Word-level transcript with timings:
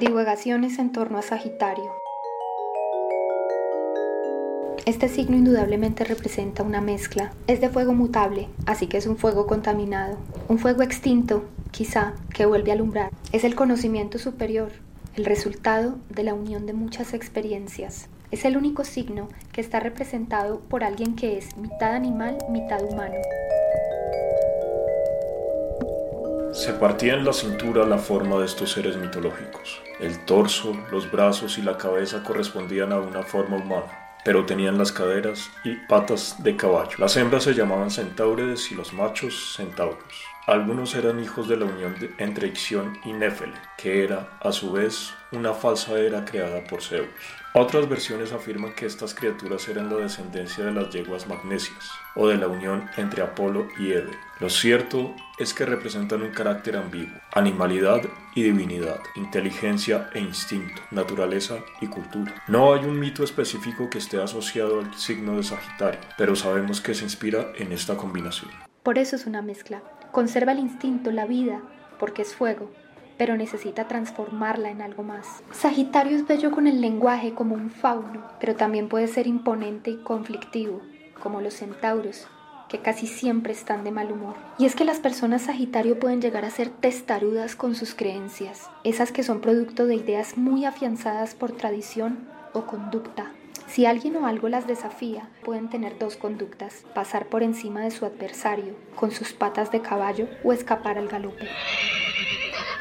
Divagaciones 0.00 0.78
en 0.78 0.90
torno 0.90 1.18
a 1.18 1.22
Sagitario. 1.22 1.92
Este 4.86 5.08
signo 5.08 5.36
indudablemente 5.36 6.04
representa 6.04 6.62
una 6.62 6.80
mezcla. 6.80 7.32
Es 7.46 7.60
de 7.60 7.68
fuego 7.68 7.92
mutable, 7.92 8.48
así 8.66 8.86
que 8.86 8.96
es 8.96 9.06
un 9.06 9.16
fuego 9.16 9.46
contaminado. 9.46 10.16
Un 10.48 10.58
fuego 10.58 10.82
extinto, 10.82 11.44
quizá, 11.70 12.14
que 12.34 12.46
vuelve 12.46 12.70
a 12.70 12.74
alumbrar. 12.74 13.10
Es 13.32 13.44
el 13.44 13.54
conocimiento 13.54 14.18
superior, 14.18 14.72
el 15.14 15.24
resultado 15.24 15.98
de 16.08 16.24
la 16.24 16.34
unión 16.34 16.66
de 16.66 16.72
muchas 16.72 17.14
experiencias. 17.14 18.08
Es 18.30 18.44
el 18.44 18.56
único 18.56 18.84
signo 18.84 19.28
que 19.52 19.60
está 19.60 19.78
representado 19.78 20.60
por 20.60 20.84
alguien 20.84 21.14
que 21.14 21.36
es 21.36 21.56
mitad 21.58 21.94
animal, 21.94 22.38
mitad 22.48 22.82
humano. 22.82 23.16
Se 26.62 26.72
partía 26.74 27.14
en 27.14 27.24
la 27.24 27.32
cintura 27.32 27.84
la 27.84 27.98
forma 27.98 28.38
de 28.38 28.46
estos 28.46 28.70
seres 28.70 28.96
mitológicos. 28.96 29.82
El 29.98 30.24
torso, 30.24 30.76
los 30.92 31.10
brazos 31.10 31.58
y 31.58 31.62
la 31.62 31.76
cabeza 31.76 32.22
correspondían 32.22 32.92
a 32.92 33.00
una 33.00 33.24
forma 33.24 33.56
humana 33.56 34.02
pero 34.24 34.46
tenían 34.46 34.78
las 34.78 34.92
caderas 34.92 35.50
y 35.64 35.74
patas 35.74 36.42
de 36.42 36.56
caballo. 36.56 36.96
Las 36.98 37.16
hembras 37.16 37.44
se 37.44 37.54
llamaban 37.54 37.90
centaures 37.90 38.70
y 38.70 38.74
los 38.74 38.92
machos 38.92 39.54
centauros. 39.56 40.24
Algunos 40.46 40.96
eran 40.96 41.22
hijos 41.22 41.48
de 41.48 41.56
la 41.56 41.66
unión 41.66 41.94
entre 42.18 42.48
Ixión 42.48 42.98
y 43.04 43.12
Néfele, 43.12 43.54
que 43.78 44.02
era, 44.02 44.38
a 44.40 44.50
su 44.50 44.72
vez, 44.72 45.14
una 45.30 45.54
falsa 45.54 45.96
era 46.00 46.24
creada 46.24 46.64
por 46.64 46.82
Zeus. 46.82 47.06
Otras 47.54 47.88
versiones 47.88 48.32
afirman 48.32 48.74
que 48.74 48.86
estas 48.86 49.14
criaturas 49.14 49.68
eran 49.68 49.88
la 49.88 49.98
descendencia 49.98 50.64
de 50.64 50.72
las 50.72 50.90
yeguas 50.90 51.28
magnesias, 51.28 51.92
o 52.16 52.26
de 52.26 52.38
la 52.38 52.48
unión 52.48 52.90
entre 52.96 53.22
Apolo 53.22 53.68
y 53.78 53.92
Ede. 53.92 54.10
Lo 54.40 54.50
cierto 54.50 55.14
es 55.38 55.54
que 55.54 55.64
representan 55.64 56.22
un 56.22 56.32
carácter 56.32 56.76
ambiguo, 56.76 57.14
animalidad 57.32 58.00
y 58.34 58.42
divinidad, 58.42 58.98
inteligencia 59.14 60.10
e 60.12 60.18
instinto, 60.18 60.82
naturaleza 60.90 61.58
y 61.80 61.86
cultura. 61.86 62.34
No 62.48 62.74
hay 62.74 62.84
un 62.84 62.98
mito 62.98 63.22
específico 63.22 63.88
que 63.88 63.98
esté 63.98 64.20
asociado 64.20 64.80
al 64.80 64.92
signo 64.94 65.36
de 65.36 65.44
Sagitario, 65.44 66.00
pero 66.18 66.34
sabemos 66.34 66.80
que 66.80 66.94
se 66.94 67.04
inspira 67.04 67.52
en 67.54 67.70
esta 67.70 67.96
combinación. 67.96 68.50
Por 68.82 68.98
eso 68.98 69.14
es 69.14 69.26
una 69.26 69.42
mezcla. 69.42 69.82
Conserva 70.12 70.52
el 70.52 70.58
instinto, 70.58 71.10
la 71.10 71.24
vida, 71.24 71.62
porque 71.98 72.20
es 72.20 72.34
fuego, 72.34 72.68
pero 73.16 73.36
necesita 73.36 73.88
transformarla 73.88 74.70
en 74.70 74.82
algo 74.82 75.02
más. 75.02 75.42
Sagitario 75.52 76.14
es 76.14 76.26
bello 76.26 76.50
con 76.50 76.66
el 76.66 76.82
lenguaje 76.82 77.32
como 77.32 77.54
un 77.54 77.70
fauno, 77.70 78.22
pero 78.38 78.54
también 78.54 78.90
puede 78.90 79.08
ser 79.08 79.26
imponente 79.26 79.90
y 79.90 80.02
conflictivo, 80.02 80.82
como 81.22 81.40
los 81.40 81.54
centauros, 81.54 82.28
que 82.68 82.80
casi 82.80 83.06
siempre 83.06 83.54
están 83.54 83.84
de 83.84 83.90
mal 83.90 84.12
humor. 84.12 84.34
Y 84.58 84.66
es 84.66 84.74
que 84.74 84.84
las 84.84 84.98
personas 84.98 85.42
Sagitario 85.42 85.98
pueden 85.98 86.20
llegar 86.20 86.44
a 86.44 86.50
ser 86.50 86.68
testarudas 86.68 87.56
con 87.56 87.74
sus 87.74 87.94
creencias, 87.94 88.68
esas 88.84 89.12
que 89.12 89.22
son 89.22 89.40
producto 89.40 89.86
de 89.86 89.94
ideas 89.94 90.36
muy 90.36 90.66
afianzadas 90.66 91.34
por 91.34 91.52
tradición 91.52 92.28
o 92.52 92.66
conducta, 92.66 93.32
si 93.66 93.86
alguien 93.86 94.16
o 94.16 94.26
algo 94.26 94.48
las 94.48 94.66
desafía, 94.66 95.28
pueden 95.44 95.68
tener 95.68 95.98
dos 95.98 96.16
conductas, 96.16 96.84
pasar 96.94 97.26
por 97.26 97.42
encima 97.42 97.80
de 97.80 97.90
su 97.90 98.04
adversario 98.04 98.74
con 98.94 99.10
sus 99.10 99.32
patas 99.32 99.72
de 99.72 99.80
caballo 99.80 100.28
o 100.44 100.52
escapar 100.52 100.98
al 100.98 101.08
galope. 101.08 101.48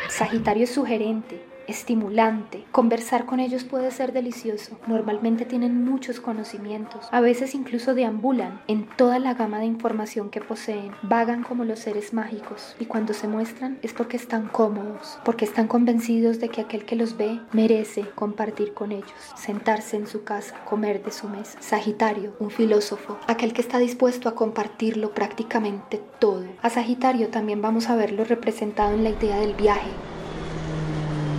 Sagitario 0.10 0.66
es 0.66 0.74
sugerente, 0.74 1.51
estimulante. 1.72 2.66
Conversar 2.72 3.26
con 3.26 3.40
ellos 3.40 3.64
puede 3.64 3.90
ser 3.92 4.14
delicioso. 4.14 4.78
Normalmente 4.88 5.46
tienen 5.46 5.84
muchos 5.84 6.20
conocimientos. 6.20 7.08
A 7.12 7.22
veces 7.22 7.56
incluso 7.56 7.96
deambulan 7.96 8.62
en 8.68 8.86
toda 8.86 9.18
la 9.20 9.34
gama 9.34 9.60
de 9.60 9.66
información 9.66 10.30
que 10.30 10.42
poseen. 10.42 10.92
Vagan 11.02 11.44
como 11.44 11.66
los 11.66 11.80
seres 11.80 12.14
mágicos 12.14 12.76
y 12.80 12.86
cuando 12.86 13.14
se 13.14 13.28
muestran 13.28 13.80
es 13.82 13.94
porque 13.94 14.18
están 14.18 14.48
cómodos, 14.48 15.18
porque 15.24 15.46
están 15.46 15.68
convencidos 15.68 16.40
de 16.40 16.50
que 16.50 16.62
aquel 16.62 16.86
que 16.86 16.96
los 16.96 17.18
ve 17.18 17.40
merece 17.54 18.02
compartir 18.16 18.74
con 18.74 18.92
ellos, 18.92 19.12
sentarse 19.36 19.98
en 19.98 20.08
su 20.08 20.24
casa, 20.24 20.56
comer 20.66 21.04
de 21.04 21.12
su 21.12 21.28
mesa. 21.28 21.58
Sagitario, 21.62 22.34
un 22.40 22.52
filósofo, 22.52 23.18
aquel 23.28 23.54
que 23.54 23.62
está 23.62 23.80
dispuesto 23.80 24.30
a 24.30 24.36
compartirlo 24.36 25.14
prácticamente 25.14 26.02
todo. 26.20 26.46
A 26.62 26.70
Sagitario 26.70 27.30
también 27.30 27.62
vamos 27.62 27.90
a 27.90 27.96
verlo 27.96 28.26
representado 28.26 28.94
en 28.94 29.04
la 29.04 29.12
idea 29.12 29.40
del 29.40 29.54
viaje, 29.54 29.90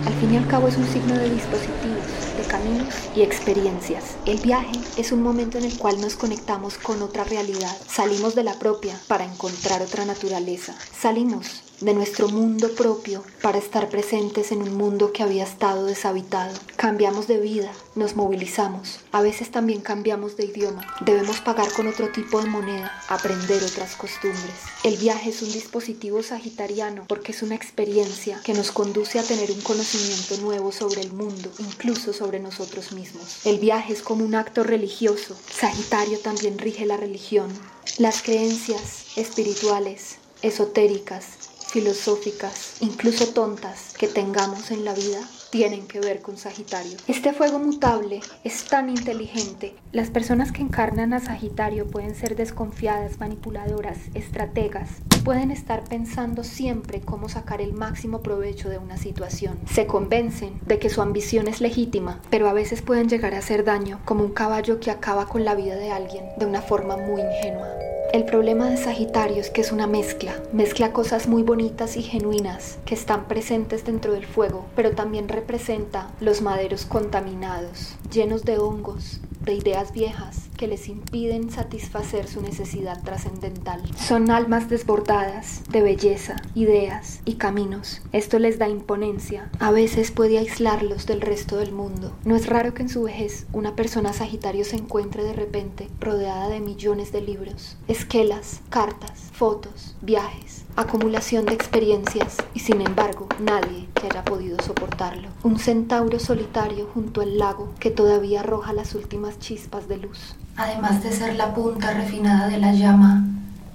al 0.05 0.13
fin 0.15 0.33
y 0.33 0.37
al 0.37 0.47
cabo 0.47 0.67
es 0.67 0.77
un 0.77 0.87
signo 0.87 1.15
de 1.15 1.29
dispositivos, 1.29 2.03
de 2.37 2.43
caminos 2.47 2.93
y 3.15 3.21
experiencias. 3.21 4.15
El 4.25 4.39
viaje 4.39 4.79
es 4.97 5.11
un 5.11 5.21
momento 5.21 5.57
en 5.57 5.65
el 5.65 5.77
cual 5.77 5.99
nos 6.01 6.15
conectamos 6.15 6.77
con 6.77 7.01
otra 7.01 7.23
realidad. 7.23 7.75
Salimos 7.87 8.35
de 8.35 8.43
la 8.43 8.59
propia 8.59 8.97
para 9.07 9.25
encontrar 9.25 9.81
otra 9.81 10.05
naturaleza. 10.05 10.75
Salimos 10.99 11.63
de 11.83 11.93
nuestro 11.93 12.29
mundo 12.29 12.71
propio 12.73 13.23
para 13.41 13.57
estar 13.57 13.89
presentes 13.89 14.51
en 14.51 14.61
un 14.61 14.77
mundo 14.77 15.11
que 15.11 15.21
había 15.21 15.43
estado 15.43 15.85
deshabitado. 15.85 16.53
Cambiamos 16.77 17.27
de 17.27 17.39
vida, 17.39 17.71
nos 17.95 18.15
movilizamos, 18.15 18.99
a 19.11 19.21
veces 19.21 19.51
también 19.51 19.81
cambiamos 19.81 20.37
de 20.37 20.45
idioma. 20.45 20.85
Debemos 21.01 21.41
pagar 21.41 21.71
con 21.73 21.87
otro 21.87 22.09
tipo 22.09 22.41
de 22.41 22.49
moneda, 22.49 22.91
aprender 23.09 23.61
otras 23.63 23.95
costumbres. 23.95 24.53
El 24.83 24.97
viaje 24.97 25.29
es 25.29 25.41
un 25.41 25.51
dispositivo 25.51 26.23
sagitariano 26.23 27.05
porque 27.07 27.33
es 27.33 27.43
una 27.43 27.55
experiencia 27.55 28.39
que 28.43 28.53
nos 28.53 28.71
conduce 28.71 29.19
a 29.19 29.23
tener 29.23 29.51
un 29.51 29.61
conocimiento 29.61 30.37
nuevo 30.37 30.71
sobre 30.71 31.01
el 31.01 31.11
mundo, 31.11 31.51
incluso 31.59 32.13
sobre 32.13 32.39
nosotros 32.39 32.93
mismos. 32.93 33.45
El 33.45 33.59
viaje 33.59 33.93
es 33.93 34.01
como 34.01 34.23
un 34.23 34.35
acto 34.35 34.63
religioso. 34.63 35.35
Sagitario 35.51 36.19
también 36.19 36.57
rige 36.57 36.85
la 36.85 36.97
religión. 36.97 37.49
Las 37.97 38.21
creencias 38.21 39.17
espirituales, 39.17 40.17
esotéricas, 40.41 41.52
filosóficas, 41.73 42.75
incluso 42.81 43.29
tontas, 43.29 43.95
que 43.97 44.07
tengamos 44.07 44.69
en 44.69 44.85
la 44.85 44.93
vida 44.93 45.19
tienen 45.49 45.87
que 45.87 45.99
ver 45.99 46.21
con 46.21 46.37
Sagitario. 46.37 46.97
Este 47.07 47.33
fuego 47.33 47.57
mutable 47.57 48.19
es 48.43 48.65
tan 48.65 48.89
inteligente. 48.89 49.75
Las 49.91 50.11
personas 50.11 50.51
que 50.51 50.61
encarnan 50.61 51.13
a 51.13 51.19
Sagitario 51.19 51.87
pueden 51.87 52.13
ser 52.13 52.35
desconfiadas, 52.35 53.19
manipuladoras, 53.19 53.97
estrategas. 54.13 54.89
Pueden 55.23 55.49
estar 55.49 55.83
pensando 55.83 56.43
siempre 56.43 57.01
cómo 57.01 57.27
sacar 57.27 57.59
el 57.59 57.73
máximo 57.73 58.21
provecho 58.21 58.69
de 58.69 58.77
una 58.77 58.97
situación. 58.97 59.57
Se 59.71 59.87
convencen 59.87 60.59
de 60.67 60.77
que 60.77 60.91
su 60.91 61.01
ambición 61.01 61.47
es 61.47 61.59
legítima, 61.59 62.21
pero 62.29 62.47
a 62.49 62.53
veces 62.53 62.83
pueden 62.83 63.09
llegar 63.09 63.33
a 63.33 63.39
hacer 63.39 63.63
daño, 63.63 63.99
como 64.05 64.23
un 64.23 64.33
caballo 64.33 64.79
que 64.79 64.91
acaba 64.91 65.27
con 65.27 65.43
la 65.43 65.55
vida 65.55 65.75
de 65.75 65.91
alguien 65.91 66.25
de 66.37 66.45
una 66.45 66.61
forma 66.61 66.97
muy 66.97 67.21
ingenua. 67.21 67.67
El 68.13 68.25
problema 68.25 68.69
de 68.69 68.77
Sagitario 68.77 69.41
es 69.41 69.49
que 69.49 69.61
es 69.61 69.71
una 69.71 69.87
mezcla, 69.87 70.35
mezcla 70.51 70.93
cosas 70.93 71.27
muy 71.27 71.41
bonitas 71.41 71.97
y 71.97 72.03
genuinas 72.03 72.77
que 72.85 72.93
están 72.93 73.27
presentes 73.27 73.85
dentro 73.85 74.13
del 74.13 74.27
fuego, 74.27 74.67
pero 74.75 74.91
también 74.91 75.27
representa 75.27 76.11
los 76.19 76.43
maderos 76.43 76.85
contaminados, 76.85 77.95
llenos 78.11 78.43
de 78.43 78.59
hongos, 78.59 79.19
de 79.43 79.53
ideas 79.53 79.91
viejas 79.93 80.49
que 80.57 80.67
les 80.67 80.87
impiden 80.87 81.51
satisfacer 81.51 82.27
su 82.27 82.41
necesidad 82.41 83.03
trascendental. 83.03 83.81
Son 83.97 84.31
almas 84.31 84.69
desbordadas 84.69 85.61
de 85.69 85.81
belleza, 85.81 86.35
ideas 86.55 87.19
y 87.25 87.35
caminos. 87.35 88.01
Esto 88.11 88.39
les 88.39 88.59
da 88.59 88.69
imponencia. 88.69 89.49
A 89.59 89.71
veces 89.71 90.11
puede 90.11 90.37
aislarlos 90.37 91.05
del 91.05 91.21
resto 91.21 91.57
del 91.57 91.71
mundo. 91.71 92.15
No 92.23 92.35
es 92.35 92.47
raro 92.47 92.73
que 92.73 92.83
en 92.83 92.89
su 92.89 93.03
vejez 93.03 93.45
una 93.51 93.75
persona 93.75 94.13
sagitario 94.13 94.63
se 94.63 94.77
encuentre 94.77 95.23
de 95.23 95.33
repente 95.33 95.89
rodeada 95.99 96.49
de 96.49 96.59
millones 96.59 97.11
de 97.11 97.21
libros, 97.21 97.77
esquelas, 97.87 98.61
cartas, 98.69 99.29
fotos, 99.33 99.95
viajes, 100.01 100.62
acumulación 100.75 101.45
de 101.45 101.53
experiencias 101.53 102.37
y 102.53 102.59
sin 102.59 102.81
embargo 102.81 103.27
nadie 103.39 103.87
que 103.93 104.07
haya 104.07 104.23
podido 104.23 104.57
soportarlo. 104.63 105.29
Un 105.43 105.59
centauro 105.59 106.19
solitario 106.19 106.89
junto 106.93 107.21
al 107.21 107.37
lago 107.37 107.73
que 107.79 107.91
todavía 107.91 108.41
arroja 108.41 108.73
las 108.73 108.95
últimas 108.95 109.39
chispas 109.39 109.87
de 109.87 109.97
luz. 109.97 110.35
Además 110.55 111.03
de 111.03 111.11
ser 111.11 111.35
la 111.35 111.53
punta 111.53 111.93
refinada 111.93 112.47
de 112.47 112.57
la 112.57 112.73
llama, 112.73 113.25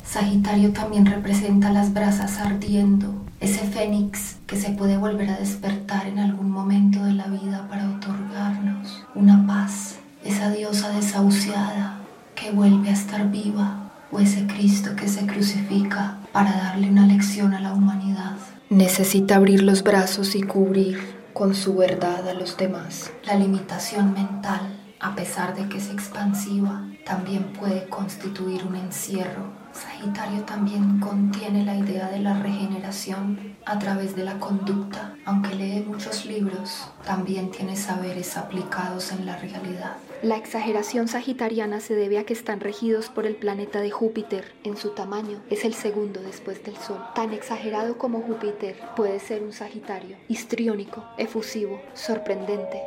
Sagitario 0.05 0.73
también 0.73 1.05
representa 1.05 1.71
las 1.71 1.93
brasas 1.93 2.39
ardiendo, 2.39 3.13
ese 3.41 3.59
fénix 3.59 4.37
que 4.47 4.57
se 4.57 4.71
puede 4.71 4.97
volver 4.97 5.29
a 5.29 5.37
despertar 5.37 6.07
en 6.07 6.19
algún 6.19 6.51
momento 6.51 7.05
de 7.05 7.13
la 7.13 7.27
vida 7.27 7.67
para 7.69 7.91
otorgarnos 7.91 9.05
una 9.15 9.47
paz, 9.47 9.97
esa 10.25 10.51
diosa 10.51 10.89
desahuciada 10.91 11.99
que 12.35 12.51
vuelve 12.51 12.89
a 12.89 12.93
estar 12.93 13.31
viva 13.31 13.78
o 14.11 14.21
ese 14.21 14.47
Cristo 14.47 14.97
que 14.97 15.09
se 15.09 15.27
crucifica 15.27 16.19
para 16.33 16.53
darle 16.53 16.91
una 16.91 17.07
lección 17.07 17.55
a 17.55 17.61
la 17.61 17.73
humanidad. 17.73 18.37
Necesita 18.71 19.37
abrir 19.37 19.63
los 19.63 19.83
brazos 19.83 20.35
y 20.35 20.43
cubrir 20.43 20.99
con 21.33 21.55
su 21.55 21.77
verdad 21.77 22.29
a 22.29 22.35
los 22.35 22.57
demás. 22.57 23.11
La 23.25 23.35
limitación 23.35 24.13
mental 24.13 24.79
a 25.01 25.15
pesar 25.15 25.55
de 25.55 25.69
que 25.69 25.79
es 25.79 25.91
expansiva, 25.91 26.85
también 27.05 27.53
puede 27.53 27.89
constituir 27.89 28.65
un 28.65 28.75
encierro. 28.75 29.53
Sagitario 29.73 30.43
también 30.45 31.01
contiene 31.01 31.65
la 31.65 31.77
idea 31.77 32.09
de 32.09 32.19
la 32.21 32.35
regeneración 32.35 33.57
a 33.65 33.79
través 33.79 34.17
de 34.17 34.25
la 34.25 34.39
conducta. 34.39 35.17
Aunque 35.25 35.55
lee 35.55 35.85
muchos 35.87 36.25
libros, 36.27 36.89
también 37.05 37.51
tiene 37.51 37.77
saberes 37.77 38.37
aplicados 38.37 39.13
en 39.13 39.27
la 39.27 39.37
realidad. 39.37 39.97
La 40.23 40.37
exageración 40.37 41.07
sagitariana 41.07 41.81
se 41.81 41.95
debe 41.95 42.19
a 42.19 42.25
que 42.25 42.33
están 42.33 42.61
regidos 42.61 43.09
por 43.09 43.25
el 43.25 43.37
planeta 43.37 43.81
de 43.81 43.91
Júpiter. 43.91 44.53
En 44.65 44.77
su 44.77 44.91
tamaño 44.91 45.41
es 45.49 45.65
el 45.65 45.75
segundo 45.75 46.21
después 46.23 46.65
del 46.65 46.77
Sol. 46.77 47.05
Tan 47.15 47.33
exagerado 47.33 47.99
como 47.99 48.21
Júpiter 48.21 48.77
puede 48.97 49.21
ser 49.21 49.43
un 49.43 49.53
Sagitario, 49.53 50.17
histriónico, 50.29 51.05
efusivo, 51.19 51.81
sorprendente, 51.95 52.83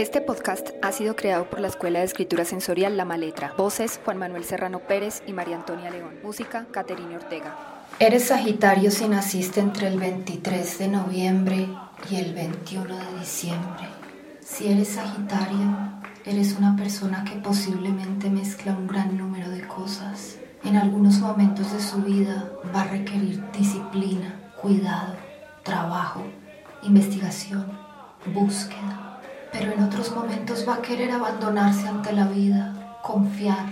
Este 0.00 0.22
podcast 0.22 0.70
ha 0.80 0.92
sido 0.92 1.14
creado 1.14 1.50
por 1.50 1.60
la 1.60 1.68
Escuela 1.68 1.98
de 1.98 2.06
Escritura 2.06 2.46
Sensorial 2.46 2.96
La 2.96 3.04
Maletra. 3.04 3.52
Voces 3.58 4.00
Juan 4.02 4.16
Manuel 4.16 4.44
Serrano 4.44 4.78
Pérez 4.78 5.22
y 5.26 5.34
María 5.34 5.56
Antonia 5.56 5.90
León. 5.90 6.14
Música 6.22 6.64
Caterina 6.70 7.16
Ortega. 7.16 7.54
Eres 7.98 8.28
Sagitario 8.28 8.90
si 8.90 9.06
naciste 9.08 9.60
entre 9.60 9.88
el 9.88 10.00
23 10.00 10.78
de 10.78 10.88
noviembre 10.88 11.68
y 12.10 12.16
el 12.16 12.32
21 12.32 12.96
de 12.96 13.18
diciembre. 13.18 13.88
Si 14.42 14.72
eres 14.72 14.88
Sagitario, 14.88 16.00
eres 16.24 16.54
una 16.56 16.74
persona 16.76 17.22
que 17.22 17.36
posiblemente 17.36 18.30
mezcla 18.30 18.72
un 18.72 18.86
gran 18.86 19.18
número 19.18 19.50
de 19.50 19.66
cosas. 19.66 20.38
En 20.64 20.78
algunos 20.78 21.18
momentos 21.18 21.74
de 21.74 21.80
su 21.82 21.98
vida 21.98 22.50
va 22.74 22.80
a 22.80 22.88
requerir 22.88 23.42
disciplina, 23.52 24.50
cuidado, 24.62 25.16
trabajo, 25.62 26.24
investigación, 26.84 27.66
búsqueda 28.32 28.99
pero 29.60 29.74
en 29.74 29.82
otros 29.82 30.10
momentos 30.16 30.66
va 30.66 30.76
a 30.76 30.80
querer 30.80 31.10
abandonarse 31.10 31.86
ante 31.86 32.14
la 32.14 32.26
vida, 32.26 32.72
confiar 33.02 33.66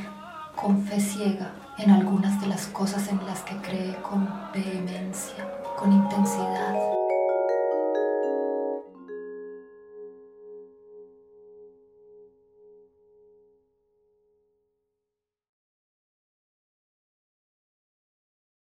con 0.55 0.85
fe 0.85 1.01
ciega 1.01 1.53
en 1.79 1.91
algunas 1.91 2.39
de 2.43 2.47
las 2.47 2.67
cosas 2.67 3.09
en 3.09 3.25
las 3.25 3.41
que 3.41 3.57
cree 3.57 3.97
con 4.03 4.29
vehemencia, 4.53 5.49
con 5.79 5.91
intensidad. 5.91 6.98